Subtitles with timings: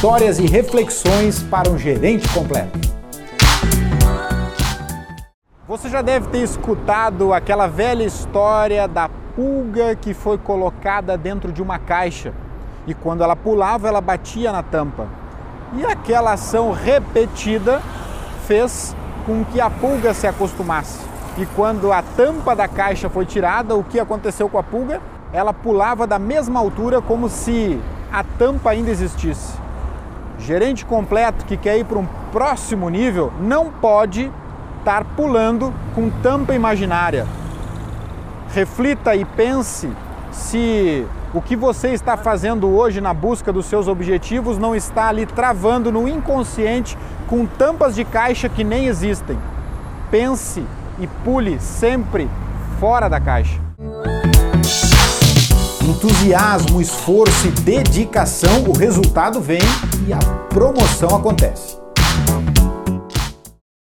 [0.00, 2.72] histórias e reflexões para um gerente completo.
[5.68, 11.60] Você já deve ter escutado aquela velha história da pulga que foi colocada dentro de
[11.60, 12.32] uma caixa
[12.86, 15.06] e quando ela pulava, ela batia na tampa.
[15.74, 17.82] E aquela ação repetida
[18.46, 18.96] fez
[19.26, 20.98] com que a pulga se acostumasse.
[21.36, 24.98] E quando a tampa da caixa foi tirada, o que aconteceu com a pulga?
[25.30, 27.78] Ela pulava da mesma altura como se
[28.10, 29.59] a tampa ainda existisse.
[30.40, 34.30] Gerente completo que quer ir para um próximo nível não pode
[34.78, 37.26] estar pulando com tampa imaginária.
[38.52, 39.90] Reflita e pense
[40.32, 45.26] se o que você está fazendo hoje na busca dos seus objetivos não está ali
[45.26, 46.96] travando no inconsciente
[47.28, 49.38] com tampas de caixa que nem existem.
[50.10, 50.64] Pense
[50.98, 52.28] e pule sempre
[52.80, 53.60] fora da caixa.
[56.02, 59.60] Entusiasmo, esforço e dedicação, o resultado vem
[60.06, 60.18] e a
[60.48, 61.79] promoção acontece.